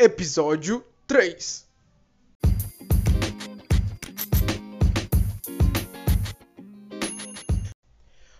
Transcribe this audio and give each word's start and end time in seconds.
Episódio 0.00 0.84
3 1.08 1.66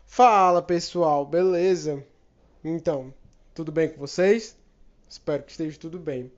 Fala 0.07 0.63
pessoal, 0.63 1.27
beleza? 1.27 2.07
Então, 2.63 3.13
tudo 3.53 3.73
bem 3.73 3.89
com 3.89 3.99
vocês? 3.99 4.57
Espero 5.09 5.43
que 5.43 5.51
esteja 5.51 5.77
tudo 5.81 5.99
bem. 5.99 6.31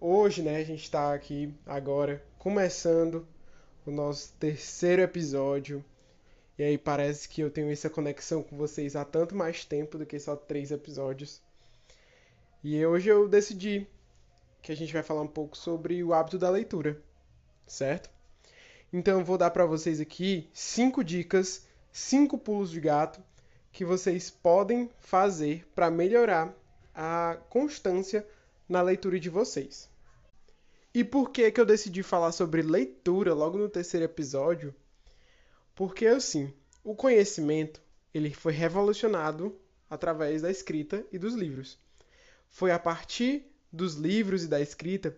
Hoje, 0.00 0.40
né, 0.40 0.56
a 0.56 0.64
gente 0.64 0.84
está 0.84 1.12
aqui 1.12 1.54
agora 1.66 2.24
começando 2.38 3.28
o 3.84 3.90
nosso 3.90 4.32
terceiro 4.40 5.02
episódio. 5.02 5.84
E 6.58 6.62
aí 6.62 6.78
parece 6.78 7.28
que 7.28 7.42
eu 7.42 7.50
tenho 7.50 7.70
essa 7.70 7.90
conexão 7.90 8.42
com 8.42 8.56
vocês 8.56 8.96
há 8.96 9.04
tanto 9.04 9.36
mais 9.36 9.66
tempo 9.66 9.98
do 9.98 10.06
que 10.06 10.18
só 10.18 10.34
três 10.34 10.70
episódios. 10.70 11.42
E 12.64 12.86
hoje 12.86 13.10
eu 13.10 13.28
decidi 13.28 13.86
que 14.62 14.72
a 14.72 14.76
gente 14.76 14.92
vai 14.92 15.02
falar 15.02 15.22
um 15.22 15.28
pouco 15.28 15.56
sobre 15.56 16.02
o 16.02 16.12
hábito 16.12 16.38
da 16.38 16.50
leitura, 16.50 17.00
certo? 17.66 18.10
Então 18.92 19.18
eu 19.20 19.24
vou 19.24 19.38
dar 19.38 19.50
para 19.50 19.66
vocês 19.66 20.00
aqui 20.00 20.48
cinco 20.52 21.04
dicas, 21.04 21.66
cinco 21.92 22.36
pulos 22.36 22.70
de 22.70 22.80
gato 22.80 23.22
que 23.72 23.84
vocês 23.84 24.30
podem 24.30 24.90
fazer 24.98 25.66
para 25.74 25.90
melhorar 25.90 26.52
a 26.94 27.38
constância 27.48 28.26
na 28.68 28.82
leitura 28.82 29.18
de 29.18 29.30
vocês. 29.30 29.88
E 30.92 31.04
por 31.04 31.30
que 31.30 31.50
que 31.52 31.60
eu 31.60 31.66
decidi 31.66 32.02
falar 32.02 32.32
sobre 32.32 32.62
leitura 32.62 33.32
logo 33.32 33.56
no 33.56 33.68
terceiro 33.68 34.04
episódio? 34.04 34.74
Porque 35.74 36.06
assim, 36.06 36.52
o 36.82 36.94
conhecimento, 36.96 37.80
ele 38.12 38.34
foi 38.34 38.52
revolucionado 38.52 39.56
através 39.88 40.42
da 40.42 40.50
escrita 40.50 41.06
e 41.12 41.18
dos 41.18 41.34
livros. 41.34 41.78
Foi 42.48 42.72
a 42.72 42.78
partir 42.78 43.49
dos 43.72 43.94
livros 43.94 44.44
e 44.44 44.48
da 44.48 44.60
escrita 44.60 45.16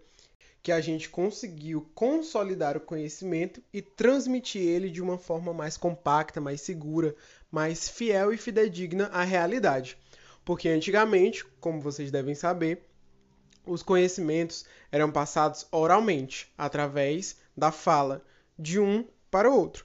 que 0.62 0.70
a 0.70 0.80
gente 0.80 1.08
conseguiu 1.08 1.90
consolidar 1.94 2.76
o 2.76 2.80
conhecimento 2.80 3.60
e 3.72 3.82
transmitir 3.82 4.62
ele 4.62 4.90
de 4.90 5.02
uma 5.02 5.18
forma 5.18 5.52
mais 5.52 5.76
compacta, 5.76 6.40
mais 6.40 6.60
segura, 6.60 7.16
mais 7.50 7.88
fiel 7.88 8.32
e 8.32 8.36
fidedigna 8.36 9.06
à 9.06 9.24
realidade. 9.24 9.98
Porque 10.44 10.68
antigamente, 10.68 11.44
como 11.60 11.80
vocês 11.80 12.10
devem 12.12 12.34
saber, 12.34 12.86
os 13.66 13.82
conhecimentos 13.82 14.64
eram 14.90 15.10
passados 15.10 15.66
oralmente, 15.70 16.52
através 16.56 17.36
da 17.56 17.72
fala 17.72 18.24
de 18.58 18.78
um 18.78 19.04
para 19.30 19.50
o 19.50 19.56
outro. 19.56 19.84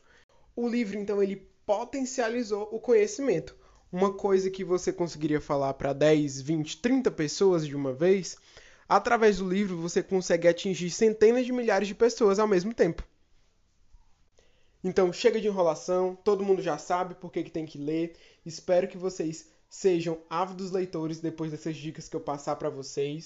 O 0.56 0.68
livro, 0.68 0.98
então, 0.98 1.22
ele 1.22 1.48
potencializou 1.66 2.70
o 2.72 2.80
conhecimento. 2.80 3.56
Uma 3.92 4.14
coisa 4.14 4.50
que 4.50 4.64
você 4.64 4.92
conseguiria 4.92 5.40
falar 5.40 5.74
para 5.76 5.94
10, 5.94 6.42
20, 6.42 6.78
30 6.78 7.10
pessoas 7.12 7.66
de 7.66 7.76
uma 7.76 7.94
vez, 7.94 8.36
através 8.88 9.38
do 9.38 9.50
livro 9.50 9.78
você 9.78 10.04
consegue 10.04 10.48
atingir 10.48 10.90
centenas 10.90 11.46
de 11.46 11.54
milhares 11.54 11.88
de 11.88 11.96
pessoas 11.96 12.38
ao 12.38 12.48
mesmo 12.48 12.74
tempo. 12.74 13.04
Então, 14.84 15.12
chega 15.12 15.40
de 15.40 15.48
enrolação, 15.48 16.18
todo 16.24 16.44
mundo 16.44 16.62
já 16.62 16.78
sabe 16.78 17.16
por 17.16 17.32
que, 17.32 17.44
tem 17.50 17.66
que 17.66 17.78
ler. 17.78 18.16
Espero 18.46 18.88
que 18.88 18.98
vocês 18.98 19.48
sejam 19.70 20.20
ávidos 20.30 20.72
leitores 20.72 21.20
depois 21.20 21.52
dessas 21.52 21.76
dicas 21.76 22.08
que 22.08 22.16
eu 22.16 22.22
passar 22.22 22.56
para 22.58 22.70
vocês. 22.70 23.26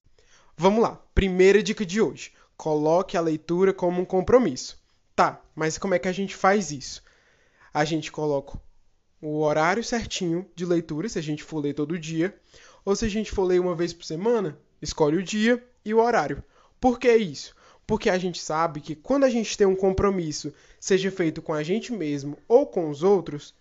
Vamos 0.56 0.82
lá, 0.82 1.02
primeira 1.14 1.62
dica 1.62 1.86
de 1.86 2.00
hoje: 2.00 2.34
coloque 2.56 3.18
a 3.18 3.22
leitura 3.22 3.74
como 3.74 4.02
um 4.02 4.06
compromisso. 4.06 4.80
Tá, 5.16 5.42
mas 5.56 5.78
como 5.78 5.94
é 5.94 6.00
que 6.00 6.08
a 6.08 6.12
gente 6.12 6.36
faz 6.36 6.72
isso? 6.72 7.04
A 7.74 7.84
gente 7.84 8.12
coloca 8.12 8.60
o 9.22 9.42
horário 9.42 9.84
certinho 9.84 10.50
de 10.56 10.66
leitura, 10.66 11.08
se 11.08 11.20
a 11.20 11.22
gente 11.22 11.44
for 11.44 11.60
ler 11.60 11.74
todo 11.74 12.00
dia, 12.00 12.36
ou 12.84 12.96
se 12.96 13.06
a 13.06 13.10
gente 13.10 13.32
for 13.32 13.44
ler 13.44 13.62
uma 13.62 13.76
vez 13.76 13.94
por 13.94 14.04
semana, 14.04 14.58
escolhe 14.82 15.18
o 15.18 15.24
dia 15.24 15.64
e 15.86 15.94
o 15.94 16.00
horário. 16.00 16.44
Por 16.80 17.00
que 17.00 17.16
isso? 17.16 17.56
Porque 17.86 18.10
a 18.10 18.18
gente 18.18 18.42
sabe 18.42 18.82
que 18.82 18.96
quando 18.96 19.24
a 19.24 19.30
gente 19.30 19.56
tem 19.56 19.68
um 19.68 19.76
compromisso, 19.76 20.52
seja 20.80 21.12
feito 21.12 21.42
com 21.42 21.54
a 21.54 21.62
gente 21.62 21.94
mesmo 21.94 22.38
ou 22.48 22.66
com 22.66 22.90
os 22.90 23.04
outros, 23.04 23.54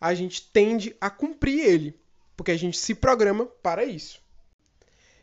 a 0.00 0.12
gente 0.12 0.50
tende 0.50 0.96
a 1.00 1.08
cumprir 1.08 1.60
ele, 1.60 2.00
porque 2.36 2.50
a 2.50 2.56
gente 2.56 2.76
se 2.76 2.94
programa 2.94 3.46
para 3.46 3.84
isso. 3.84 4.20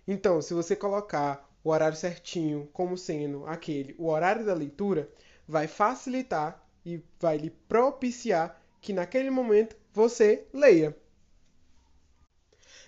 Então, 0.07 0.41
se 0.41 0.53
você 0.53 0.75
colocar 0.75 1.49
o 1.63 1.69
horário 1.69 1.97
certinho 1.97 2.69
como 2.71 2.97
sendo 2.97 3.45
aquele, 3.45 3.95
o 3.97 4.07
horário 4.07 4.45
da 4.45 4.53
leitura, 4.53 5.09
vai 5.47 5.67
facilitar 5.67 6.65
e 6.85 7.01
vai 7.19 7.37
lhe 7.37 7.49
propiciar 7.49 8.61
que 8.83 8.91
naquele 8.91 9.29
momento 9.29 9.77
você 9.93 10.45
leia. 10.53 10.95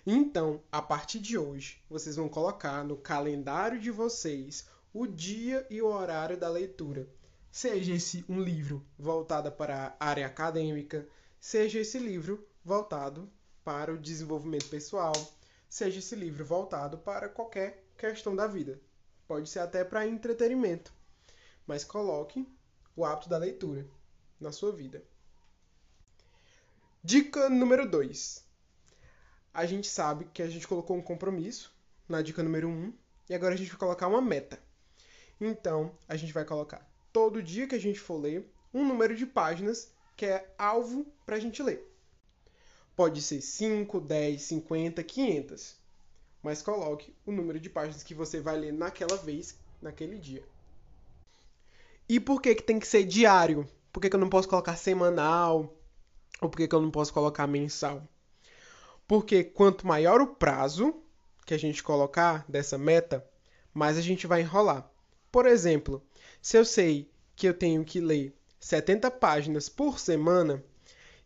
Então, 0.06 0.62
a 0.70 0.82
partir 0.82 1.20
de 1.20 1.38
hoje, 1.38 1.82
vocês 1.90 2.18
vão 2.18 2.28
colocar 2.28 2.84
no 2.84 2.98
calendário 2.98 3.80
de 3.80 3.90
vocês 3.90 4.68
o 4.94 5.08
dia 5.08 5.66
e 5.70 5.82
o 5.82 5.88
horário 5.88 6.38
da 6.38 6.50
leitura. 6.50 7.08
Seja 7.50 7.94
esse 7.94 8.26
um 8.28 8.42
livro 8.42 8.86
voltado 9.00 9.50
para 9.54 9.96
a 9.98 10.06
área 10.06 10.28
acadêmica, 10.28 11.08
seja 11.40 11.80
esse 11.80 11.98
livro 11.98 12.46
voltado 12.62 13.32
para 13.64 13.94
o 13.94 13.98
desenvolvimento 13.98 14.68
pessoal, 14.68 15.14
seja 15.70 16.00
esse 16.00 16.14
livro 16.14 16.44
voltado 16.44 16.98
para 16.98 17.30
qualquer 17.30 17.86
questão 17.98 18.36
da 18.36 18.48
vida. 18.48 18.82
Pode 19.26 19.50
ser 19.50 19.60
até 19.60 19.86
para 19.86 20.06
entretenimento. 20.06 20.94
Mas 21.66 21.86
coloque 21.86 22.46
o 22.98 23.06
hábito 23.06 23.30
da 23.30 23.38
leitura 23.38 23.88
na 24.38 24.52
sua 24.52 24.74
vida. 24.74 25.02
Dica 27.08 27.52
número 27.52 27.88
2 27.88 28.44
a 29.54 29.64
gente 29.68 29.88
sabe 29.88 30.26
que 30.34 30.42
a 30.42 30.50
gente 30.50 30.68
colocou 30.68 30.98
um 30.98 31.04
compromisso 31.04 31.72
na 32.10 32.20
dica 32.24 32.42
número 32.42 32.68
1 32.68 32.72
um, 32.72 32.94
e 33.30 33.36
agora 33.36 33.54
a 33.54 33.58
gente 33.58 33.70
vai 33.70 33.78
colocar 33.78 34.08
uma 34.08 34.24
meta. 34.24 34.60
Então, 35.40 35.96
a 36.08 36.16
gente 36.16 36.34
vai 36.34 36.44
colocar 36.44 36.84
todo 37.14 37.44
dia 37.44 37.68
que 37.68 37.76
a 37.76 37.80
gente 37.80 38.00
for 38.00 38.20
ler 38.20 38.52
um 38.74 38.84
número 38.84 39.16
de 39.16 39.24
páginas 39.24 39.92
que 40.18 40.26
é 40.26 40.52
alvo 40.58 41.06
para 41.28 41.36
a 41.36 41.40
gente 41.40 41.62
ler. 41.62 41.88
Pode 42.96 43.22
ser 43.22 43.40
5, 43.40 44.02
10, 44.02 44.42
50, 44.42 45.04
500. 45.04 45.76
Mas 46.42 46.64
coloque 46.64 47.16
o 47.24 47.32
número 47.32 47.60
de 47.60 47.70
páginas 47.70 48.02
que 48.02 48.16
você 48.16 48.40
vai 48.40 48.58
ler 48.58 48.74
naquela 48.74 49.16
vez, 49.16 49.56
naquele 49.80 50.18
dia. 50.18 50.44
E 52.10 52.20
por 52.20 52.42
que, 52.42 52.56
que 52.56 52.64
tem 52.64 52.80
que 52.80 52.88
ser 52.88 53.04
diário? 53.04 53.70
Por 53.94 54.00
que, 54.00 54.10
que 54.10 54.16
eu 54.16 54.20
não 54.20 54.28
posso 54.28 54.50
colocar 54.50 54.76
semanal? 54.76 55.72
Ou 56.42 56.50
por 56.50 56.58
que, 56.58 56.68
que 56.68 56.76
eu 56.76 56.82
não 56.82 56.92
posso 56.92 57.14
colocar 57.14 57.48
mensal? 57.48 58.04
Porque 59.08 59.44
quanto 59.44 59.88
maior 59.88 60.22
o 60.22 60.28
prazo 60.28 60.96
que 61.46 61.54
a 61.54 61.60
gente 61.60 61.84
colocar 61.84 62.44
dessa 62.50 62.78
meta, 62.78 63.26
mais 63.74 63.98
a 63.98 64.02
gente 64.02 64.26
vai 64.26 64.42
enrolar. 64.42 64.90
Por 65.32 65.46
exemplo, 65.46 66.04
se 66.42 66.58
eu 66.58 66.66
sei 66.66 67.10
que 67.36 67.48
eu 67.48 67.54
tenho 67.54 67.84
que 67.86 68.00
ler 68.00 68.34
70 68.60 69.12
páginas 69.12 69.70
por 69.70 70.00
semana, 70.00 70.64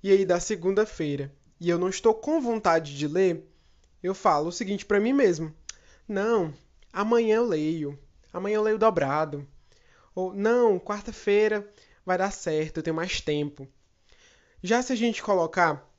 e 0.03 0.11
aí 0.11 0.25
da 0.25 0.39
segunda-feira, 0.39 1.31
e 1.59 1.69
eu 1.69 1.77
não 1.77 1.89
estou 1.89 2.13
com 2.13 2.41
vontade 2.41 2.97
de 2.97 3.07
ler, 3.07 3.47
eu 4.01 4.13
falo 4.13 4.47
o 4.47 4.51
seguinte 4.51 4.85
para 4.85 4.99
mim 4.99 5.13
mesmo: 5.13 5.53
não, 6.07 6.53
amanhã 6.91 7.37
eu 7.37 7.45
leio, 7.45 7.99
amanhã 8.33 8.55
eu 8.55 8.63
leio 8.63 8.77
dobrado. 8.77 9.47
Ou 10.15 10.33
não, 10.33 10.79
quarta-feira 10.79 11.69
vai 12.05 12.17
dar 12.17 12.31
certo, 12.31 12.77
eu 12.77 12.83
tenho 12.83 12.95
mais 12.95 13.21
tempo. 13.21 13.67
Já 14.61 14.81
se 14.81 14.91
a 14.91 14.95
gente 14.95 15.23
colocar 15.23 15.89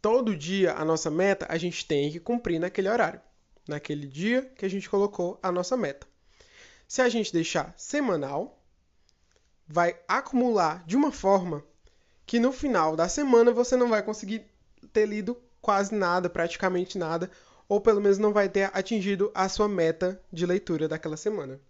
todo 0.00 0.36
dia 0.36 0.74
a 0.74 0.84
nossa 0.84 1.10
meta, 1.10 1.46
a 1.48 1.58
gente 1.58 1.86
tem 1.86 2.10
que 2.10 2.18
cumprir 2.18 2.58
naquele 2.58 2.88
horário, 2.88 3.20
naquele 3.68 4.06
dia 4.06 4.50
que 4.56 4.64
a 4.64 4.68
gente 4.68 4.88
colocou 4.88 5.38
a 5.42 5.52
nossa 5.52 5.76
meta. 5.76 6.06
Se 6.88 7.02
a 7.02 7.08
gente 7.08 7.32
deixar 7.32 7.74
semanal, 7.76 8.58
vai 9.68 9.94
acumular 10.08 10.82
de 10.86 10.96
uma 10.96 11.12
forma 11.12 11.62
que 12.26 12.40
no 12.40 12.50
final 12.50 12.96
da 12.96 13.08
semana 13.08 13.52
você 13.52 13.76
não 13.76 13.88
vai 13.88 14.02
conseguir 14.02 14.44
ter 14.92 15.06
lido 15.06 15.36
quase 15.60 15.94
nada, 15.94 16.30
praticamente 16.30 16.96
nada, 16.96 17.30
ou 17.68 17.80
pelo 17.80 18.00
menos 18.00 18.18
não 18.18 18.32
vai 18.32 18.48
ter 18.48 18.70
atingido 18.72 19.30
a 19.34 19.48
sua 19.48 19.68
meta 19.68 20.20
de 20.32 20.46
leitura 20.46 20.88
daquela 20.88 21.16
semana. 21.16 21.60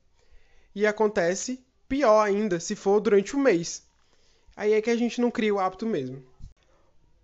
E 0.75 0.87
acontece 0.87 1.65
pior 1.89 2.23
ainda 2.23 2.61
se 2.61 2.77
for 2.77 3.01
durante 3.01 3.35
o 3.35 3.39
mês. 3.39 3.90
Aí 4.57 4.73
é 4.73 4.83
que 4.83 4.91
a 4.91 4.97
gente 4.97 5.21
não 5.21 5.31
cria 5.31 5.55
o 5.55 5.59
hábito 5.59 5.87
mesmo. 5.87 6.25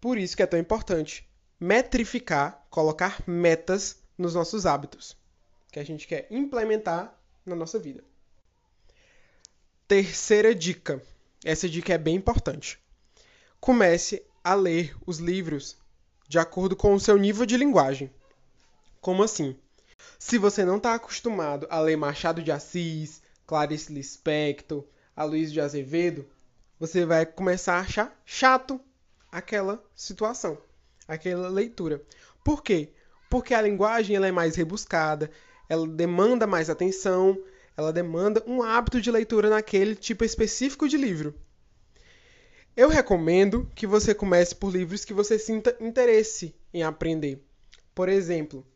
Por 0.00 0.18
isso 0.18 0.36
que 0.36 0.42
é 0.42 0.46
tão 0.46 0.58
importante 0.58 1.26
metrificar, 1.58 2.66
colocar 2.70 3.22
metas 3.26 4.02
nos 4.16 4.34
nossos 4.34 4.66
hábitos 4.66 5.16
que 5.70 5.78
a 5.78 5.84
gente 5.84 6.06
quer 6.06 6.26
implementar 6.30 7.18
na 7.44 7.54
nossa 7.54 7.78
vida. 7.78 8.02
Terceira 9.88 10.54
dica. 10.54 11.02
Essa 11.44 11.68
dica 11.68 11.94
é 11.94 11.98
bem 11.98 12.16
importante. 12.16 12.78
Comece 13.60 14.22
a 14.42 14.54
ler 14.54 14.96
os 15.06 15.18
livros 15.18 15.76
de 16.28 16.38
acordo 16.38 16.74
com 16.74 16.94
o 16.94 17.00
seu 17.00 17.16
nível 17.16 17.46
de 17.46 17.56
linguagem. 17.56 18.10
Como 19.00 19.22
assim? 19.22 19.56
Se 20.18 20.38
você 20.38 20.64
não 20.64 20.78
está 20.78 20.94
acostumado 20.94 21.66
a 21.70 21.80
ler 21.80 21.96
Machado 21.96 22.42
de 22.42 22.50
Assis, 22.50 23.22
Clarice 23.46 23.92
Lispector, 23.92 24.84
Aloysio 25.14 25.54
de 25.54 25.60
Azevedo, 25.60 26.26
você 26.78 27.04
vai 27.06 27.24
começar 27.24 27.74
a 27.74 27.80
achar 27.80 28.22
chato 28.24 28.80
aquela 29.30 29.82
situação, 29.94 30.58
aquela 31.08 31.48
leitura. 31.48 32.02
Por 32.44 32.62
quê? 32.62 32.90
Porque 33.28 33.54
a 33.54 33.62
linguagem 33.62 34.16
ela 34.16 34.26
é 34.26 34.32
mais 34.32 34.56
rebuscada, 34.56 35.30
ela 35.68 35.86
demanda 35.86 36.46
mais 36.46 36.70
atenção, 36.70 37.36
ela 37.76 37.92
demanda 37.92 38.42
um 38.46 38.62
hábito 38.62 39.00
de 39.00 39.10
leitura 39.10 39.50
naquele 39.50 39.94
tipo 39.94 40.24
específico 40.24 40.88
de 40.88 40.96
livro. 40.96 41.34
Eu 42.76 42.88
recomendo 42.88 43.70
que 43.74 43.86
você 43.86 44.14
comece 44.14 44.54
por 44.54 44.70
livros 44.70 45.04
que 45.04 45.14
você 45.14 45.38
sinta 45.38 45.74
interesse 45.80 46.54
em 46.72 46.82
aprender. 46.82 47.42
Por 47.94 48.08
exemplo, 48.08 48.66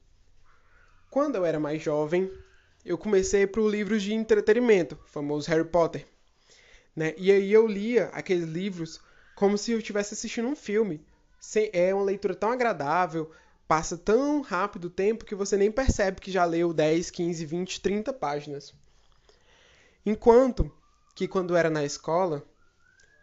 quando 1.10 1.36
eu 1.36 1.44
era 1.44 1.60
mais 1.60 1.82
jovem, 1.82 2.30
eu 2.84 2.96
comecei 2.96 3.46
por 3.46 3.68
livros 3.68 4.02
de 4.02 4.14
entretenimento, 4.14 4.98
famoso 5.06 5.50
Harry 5.50 5.66
Potter. 5.66 6.06
Né? 7.00 7.14
E 7.16 7.32
aí 7.32 7.50
eu 7.50 7.66
lia 7.66 8.10
aqueles 8.12 8.46
livros 8.46 9.00
como 9.34 9.56
se 9.56 9.72
eu 9.72 9.78
estivesse 9.78 10.12
assistindo 10.12 10.46
um 10.48 10.54
filme. 10.54 11.02
É 11.72 11.94
uma 11.94 12.04
leitura 12.04 12.34
tão 12.34 12.52
agradável, 12.52 13.30
passa 13.66 13.96
tão 13.96 14.42
rápido 14.42 14.84
o 14.84 14.90
tempo 14.90 15.24
que 15.24 15.34
você 15.34 15.56
nem 15.56 15.72
percebe 15.72 16.20
que 16.20 16.30
já 16.30 16.44
leu 16.44 16.74
10, 16.74 17.10
15, 17.10 17.46
20, 17.46 17.80
30 17.80 18.12
páginas. 18.12 18.74
Enquanto 20.04 20.70
que 21.14 21.26
quando 21.26 21.56
era 21.56 21.70
na 21.70 21.82
escola, 21.82 22.44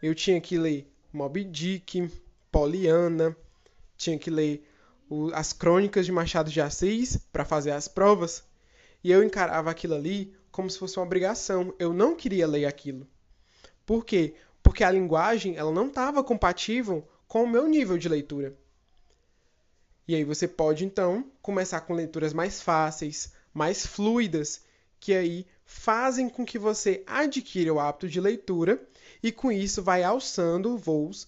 eu 0.02 0.12
tinha 0.12 0.40
que 0.40 0.58
ler 0.58 0.92
Moby 1.12 1.44
Dick, 1.44 2.10
Poliana, 2.50 3.36
tinha 3.96 4.18
que 4.18 4.28
ler 4.28 4.68
o, 5.08 5.30
as 5.32 5.52
crônicas 5.52 6.04
de 6.04 6.10
Machado 6.10 6.50
de 6.50 6.60
Assis 6.60 7.16
para 7.32 7.44
fazer 7.44 7.70
as 7.70 7.86
provas, 7.86 8.42
e 9.04 9.12
eu 9.12 9.22
encarava 9.22 9.70
aquilo 9.70 9.94
ali 9.94 10.34
como 10.50 10.68
se 10.68 10.80
fosse 10.80 10.98
uma 10.98 11.06
obrigação. 11.06 11.72
Eu 11.78 11.92
não 11.92 12.16
queria 12.16 12.44
ler 12.44 12.64
aquilo. 12.64 13.06
Por 13.88 14.04
quê? 14.04 14.34
Porque 14.62 14.84
a 14.84 14.90
linguagem 14.90 15.56
ela 15.56 15.72
não 15.72 15.88
estava 15.88 16.22
compatível 16.22 17.08
com 17.26 17.44
o 17.44 17.48
meu 17.48 17.66
nível 17.66 17.96
de 17.96 18.06
leitura. 18.06 18.54
E 20.06 20.14
aí 20.14 20.24
você 20.24 20.46
pode 20.46 20.84
então 20.84 21.32
começar 21.40 21.80
com 21.80 21.94
leituras 21.94 22.34
mais 22.34 22.60
fáceis, 22.60 23.32
mais 23.54 23.86
fluidas, 23.86 24.60
que 25.00 25.14
aí 25.14 25.46
fazem 25.64 26.28
com 26.28 26.44
que 26.44 26.58
você 26.58 27.02
adquira 27.06 27.72
o 27.72 27.80
hábito 27.80 28.10
de 28.10 28.20
leitura 28.20 28.86
e 29.22 29.32
com 29.32 29.50
isso 29.50 29.82
vai 29.82 30.02
alçando 30.02 30.76
voos, 30.76 31.26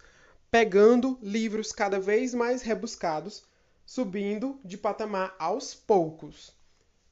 pegando 0.50 1.18
livros 1.22 1.72
cada 1.72 1.98
vez 1.98 2.34
mais 2.34 2.60
rebuscados 2.60 3.42
subindo 3.86 4.60
de 4.62 4.76
patamar 4.76 5.34
aos 5.38 5.74
poucos. 5.74 6.52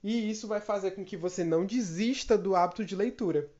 E 0.04 0.30
isso 0.30 0.46
vai 0.46 0.60
fazer 0.60 0.90
com 0.90 1.06
que 1.06 1.16
você 1.16 1.42
não 1.42 1.64
desista 1.64 2.36
do 2.36 2.54
hábito 2.54 2.84
de 2.84 2.94
leitura. 2.94 3.50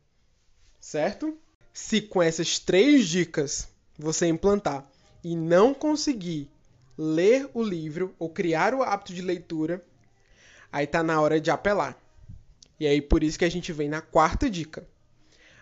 Certo? 0.79 1.35
Se 1.81 2.03
com 2.03 2.21
essas 2.21 2.59
três 2.59 3.09
dicas 3.09 3.69
você 3.97 4.27
implantar 4.27 4.85
e 5.23 5.37
não 5.37 5.73
conseguir 5.73 6.51
ler 6.99 7.49
o 7.55 7.63
livro 7.63 8.15
ou 8.19 8.29
criar 8.29 8.75
o 8.75 8.83
hábito 8.83 9.15
de 9.15 9.23
leitura, 9.23 9.83
aí 10.73 10.89
tá 10.89 11.05
na 11.05 11.21
hora 11.21 11.41
de 11.41 11.53
apelar. 11.53 11.97
E 12.81 12.87
aí 12.87 13.01
por 13.01 13.23
isso 13.23 13.39
que 13.39 13.45
a 13.45 13.51
gente 13.51 13.73
vem 13.73 13.89
na 13.89 14.03
quarta 14.03 14.51
dica. 14.51 14.87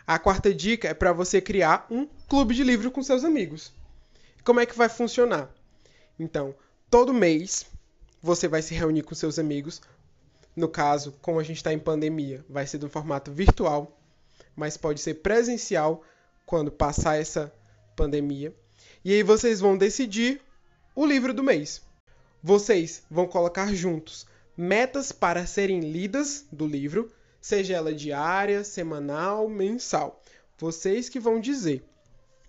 A 0.07 0.19
quarta 0.19 0.55
dica 0.55 0.89
é 0.89 0.95
para 0.95 1.13
você 1.13 1.39
criar 1.39 1.87
um 1.91 2.07
clube 2.27 2.55
de 2.55 2.65
livro 2.65 2.91
com 2.91 3.03
seus 3.03 3.23
amigos. 3.23 3.71
Como 4.43 4.59
é 4.59 4.65
que 4.65 4.77
vai 4.77 4.89
funcionar? 4.89 5.55
Então, 6.19 6.55
todo 6.91 7.13
mês 7.13 7.67
você 8.23 8.49
vai 8.49 8.63
se 8.63 8.75
reunir 8.75 9.03
com 9.03 9.15
seus 9.15 9.39
amigos. 9.39 9.83
No 10.57 10.67
caso, 10.67 11.13
como 11.21 11.39
a 11.39 11.45
gente 11.45 11.59
está 11.59 11.75
em 11.75 11.79
pandemia, 11.79 12.43
vai 12.49 12.67
ser 12.67 12.83
um 12.83 12.89
formato 12.89 13.31
virtual, 13.31 13.96
mas 14.57 14.77
pode 14.77 15.01
ser 15.01 15.15
presencial 15.15 16.03
quando 16.47 16.73
passar 16.73 17.21
essa 17.21 17.53
pandemia. 17.95 18.55
E 19.05 19.13
aí 19.13 19.23
vocês 19.23 19.61
vão 19.61 19.77
decidir 19.77 20.41
o 20.95 21.05
livro 21.05 21.35
do 21.35 21.43
mês. 21.43 21.83
Vocês 22.43 23.03
vão 23.11 23.27
colocar 23.27 23.73
juntos 23.75 24.27
metas 24.57 25.13
para 25.13 25.47
serem 25.47 25.81
lidas 25.81 26.47
do 26.51 26.67
livro, 26.67 27.13
seja 27.41 27.75
ela 27.75 27.95
diária, 27.95 28.65
semanal, 28.65 29.49
mensal. 29.49 30.23
Vocês 30.59 31.09
que 31.09 31.21
vão 31.21 31.39
dizer. 31.39 31.85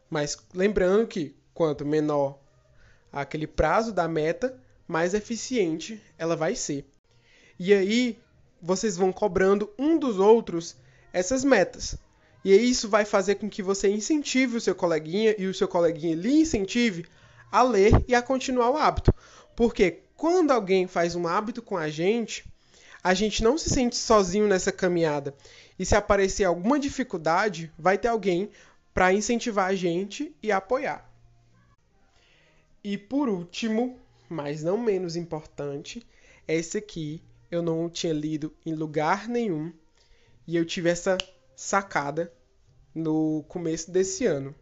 Mas 0.09 0.37
lembrando 0.53 1.07
que 1.07 1.35
quanto 1.53 1.85
menor 1.85 2.39
aquele 3.11 3.47
prazo 3.47 3.91
da 3.91 4.07
meta, 4.07 4.57
mais 4.87 5.13
eficiente 5.13 6.01
ela 6.17 6.35
vai 6.35 6.55
ser. 6.55 6.85
E 7.59 7.73
aí 7.73 8.17
vocês 8.61 8.95
vão 8.95 9.11
cobrando 9.11 9.69
um 9.77 9.97
dos 9.97 10.19
outros 10.19 10.77
essas 11.17 11.43
metas. 11.43 11.97
E 12.43 12.55
isso 12.55 12.87
vai 12.87 13.03
fazer 13.03 13.35
com 13.35 13.49
que 13.49 13.63
você 13.63 13.89
incentive 13.89 14.57
o 14.57 14.61
seu 14.61 14.75
coleguinha 14.75 15.35
e 15.37 15.47
o 15.47 15.53
seu 15.53 15.67
coleguinha 15.67 16.15
lhe 16.15 16.41
incentive 16.41 17.05
a 17.51 17.61
ler 17.63 18.03
e 18.07 18.15
a 18.15 18.21
continuar 18.21 18.69
o 18.69 18.77
hábito. 18.77 19.13
Porque 19.55 19.99
quando 20.15 20.51
alguém 20.51 20.87
faz 20.87 21.15
um 21.15 21.27
hábito 21.27 21.61
com 21.61 21.75
a 21.75 21.89
gente, 21.89 22.45
a 23.03 23.13
gente 23.13 23.43
não 23.43 23.57
se 23.57 23.69
sente 23.69 23.95
sozinho 23.95 24.47
nessa 24.47 24.71
caminhada. 24.71 25.33
E 25.77 25.85
se 25.85 25.95
aparecer 25.95 26.43
alguma 26.43 26.79
dificuldade, 26.79 27.71
vai 27.77 27.97
ter 27.97 28.07
alguém 28.07 28.49
para 28.93 29.13
incentivar 29.13 29.69
a 29.69 29.75
gente 29.75 30.35
e 30.41 30.51
apoiar. 30.51 31.07
E 32.83 32.97
por 32.97 33.29
último, 33.29 33.99
mas 34.29 34.63
não 34.63 34.77
menos 34.77 35.15
importante, 35.15 36.05
esse 36.47 36.77
aqui 36.77 37.21
eu 37.51 37.61
não 37.61 37.89
tinha 37.89 38.13
lido 38.13 38.53
em 38.65 38.73
lugar 38.73 39.27
nenhum 39.27 39.71
e 40.47 40.55
eu 40.55 40.65
tive 40.65 40.89
essa 40.89 41.17
sacada 41.55 42.31
no 42.95 43.43
começo 43.47 43.91
desse 43.91 44.25
ano. 44.25 44.55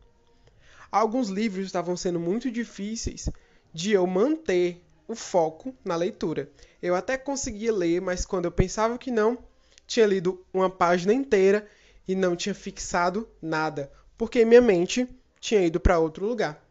Alguns 0.92 1.30
livros 1.30 1.66
estavam 1.66 1.96
sendo 1.96 2.20
muito 2.20 2.50
difíceis 2.50 3.30
de 3.74 3.92
eu 3.92 4.08
manter 4.08 4.82
o 5.08 5.16
foco 5.16 5.76
na 5.84 5.96
leitura. 5.96 6.50
Eu 6.82 6.96
até 6.96 7.18
conseguia 7.18 7.74
ler, 7.74 8.02
mas 8.02 8.26
quando 8.26 8.46
eu 8.46 8.52
pensava 8.52 8.98
que 8.98 9.12
não, 9.12 9.38
tinha 9.86 10.06
lido 10.06 10.44
uma 10.54 10.70
página 10.70 11.14
inteira 11.14 11.68
e 12.08 12.16
não 12.16 12.36
tinha 12.36 12.56
fixado 12.56 13.28
nada, 13.42 13.92
porque 14.18 14.46
minha 14.46 14.62
mente 14.62 15.08
tinha 15.40 15.66
ido 15.66 15.80
para 15.80 16.00
outro 16.00 16.26
lugar. 16.26 16.64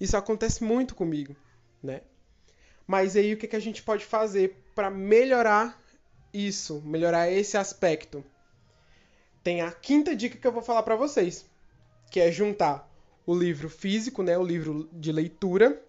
Isso 0.00 0.16
acontece 0.16 0.64
muito 0.64 0.94
comigo, 0.94 1.36
né? 1.82 2.02
Mas 2.86 3.16
aí 3.16 3.32
o 3.32 3.36
que, 3.36 3.54
a 3.54 3.60
gente 3.60 3.82
pode 3.82 4.04
fazer 4.04 4.62
para 4.74 4.90
melhorar 4.90 5.80
isso, 6.34 6.82
melhorar 6.84 7.30
esse 7.30 7.56
aspecto? 7.56 8.24
Tem 9.42 9.62
a 9.62 9.70
quinta 9.70 10.14
dica 10.14 10.36
que 10.36 10.46
eu 10.46 10.52
vou 10.52 10.62
falar 10.62 10.82
para 10.82 10.96
vocês, 10.96 11.46
que 12.10 12.18
é 12.18 12.32
juntar 12.32 12.90
o 13.24 13.34
livro 13.34 13.70
físico, 13.70 14.22
né, 14.22 14.36
o 14.36 14.44
livro 14.44 14.88
de 14.92 15.12
leitura, 15.12 15.80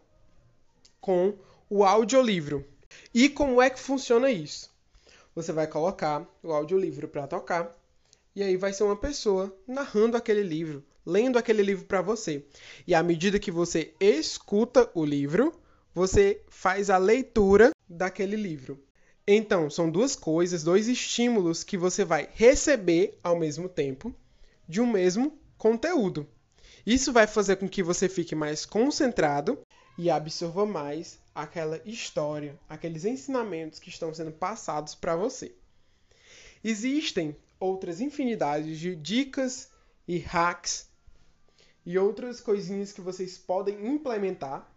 com 1.01 1.33
o 1.69 1.83
audiolivro. 1.83 2.65
E 3.13 3.27
como 3.27 3.61
é 3.61 3.69
que 3.69 3.79
funciona 3.79 4.29
isso? 4.29 4.69
Você 5.33 5.51
vai 5.51 5.67
colocar 5.67 6.25
o 6.41 6.53
audiolivro 6.53 7.07
para 7.07 7.27
tocar 7.27 7.75
e 8.35 8.43
aí 8.43 8.57
vai 8.57 8.73
ser 8.73 8.83
uma 8.83 8.95
pessoa 8.95 9.53
narrando 9.67 10.17
aquele 10.17 10.43
livro, 10.43 10.83
lendo 11.05 11.37
aquele 11.37 11.61
livro 11.61 11.85
para 11.85 12.01
você. 12.01 12.45
E 12.85 12.93
à 12.93 13.01
medida 13.01 13.39
que 13.39 13.51
você 13.51 13.93
escuta 13.99 14.89
o 14.93 15.05
livro, 15.05 15.53
você 15.93 16.41
faz 16.49 16.89
a 16.89 16.97
leitura 16.97 17.71
daquele 17.87 18.35
livro. 18.35 18.84
Então, 19.27 19.69
são 19.69 19.89
duas 19.89 20.15
coisas, 20.15 20.63
dois 20.63 20.87
estímulos 20.87 21.63
que 21.63 21.77
você 21.77 22.05
vai 22.05 22.29
receber 22.33 23.17
ao 23.23 23.37
mesmo 23.37 23.67
tempo 23.67 24.13
de 24.67 24.79
um 24.79 24.85
mesmo 24.85 25.37
conteúdo. 25.57 26.27
Isso 26.85 27.11
vai 27.11 27.25
fazer 27.25 27.55
com 27.55 27.67
que 27.67 27.81
você 27.81 28.07
fique 28.07 28.35
mais 28.35 28.65
concentrado 28.65 29.57
e 29.97 30.11
absorva 30.11 30.65
mais 30.65 31.17
aquela 31.33 31.81
história, 31.85 32.59
aqueles 32.69 33.03
ensinamentos 33.03 33.79
que 33.79 33.89
estão 33.89 34.13
sendo 34.13 34.31
passados 34.31 34.93
para 34.93 35.15
você. 35.15 35.55
Existem 36.63 37.35
outras 37.59 38.01
infinidades 38.01 38.77
de 38.77 38.95
dicas 38.95 39.69
e 40.07 40.19
hacks 40.19 40.87
e 41.83 41.97
outras 41.97 42.39
coisinhas 42.39 42.91
que 42.91 43.01
vocês 43.01 43.37
podem 43.37 43.87
implementar 43.87 44.71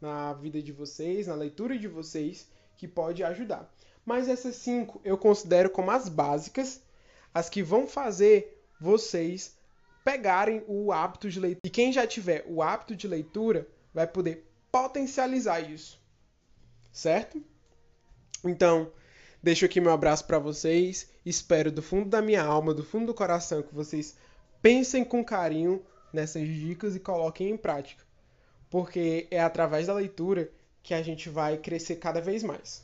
na 0.00 0.32
vida 0.32 0.62
de 0.62 0.72
vocês, 0.72 1.26
na 1.26 1.34
leitura 1.34 1.78
de 1.78 1.88
vocês, 1.88 2.48
que 2.76 2.88
pode 2.88 3.22
ajudar. 3.22 3.72
Mas 4.04 4.28
essas 4.28 4.56
cinco 4.56 5.00
eu 5.04 5.16
considero 5.16 5.70
como 5.70 5.90
as 5.90 6.08
básicas, 6.08 6.82
as 7.32 7.48
que 7.48 7.62
vão 7.62 7.86
fazer 7.86 8.62
vocês 8.78 9.56
pegarem 10.04 10.62
o 10.68 10.92
hábito 10.92 11.30
de 11.30 11.40
leitura. 11.40 11.66
E 11.66 11.70
quem 11.70 11.92
já 11.92 12.06
tiver 12.06 12.44
o 12.46 12.62
hábito 12.62 12.94
de 12.94 13.08
leitura 13.08 13.66
vai 13.92 14.06
poder 14.06 14.46
potencializar 14.70 15.60
isso. 15.60 16.00
Certo? 16.92 17.42
Então, 18.44 18.92
deixo 19.42 19.64
aqui 19.64 19.80
meu 19.80 19.92
abraço 19.92 20.26
para 20.26 20.38
vocês. 20.38 21.10
Espero 21.24 21.72
do 21.72 21.82
fundo 21.82 22.10
da 22.10 22.20
minha 22.20 22.42
alma, 22.42 22.74
do 22.74 22.84
fundo 22.84 23.06
do 23.06 23.14
coração, 23.14 23.62
que 23.62 23.74
vocês 23.74 24.16
pensem 24.60 25.04
com 25.04 25.24
carinho 25.24 25.84
nessas 26.12 26.46
dicas 26.46 26.94
e 26.94 27.00
coloquem 27.00 27.50
em 27.50 27.56
prática, 27.56 28.04
porque 28.70 29.26
é 29.30 29.40
através 29.40 29.88
da 29.88 29.94
leitura 29.94 30.50
que 30.84 30.94
a 30.94 31.02
gente 31.02 31.30
vai 31.30 31.56
crescer 31.56 31.96
cada 31.96 32.20
vez 32.20 32.42
mais. 32.44 32.83